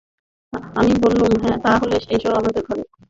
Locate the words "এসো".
2.09-2.29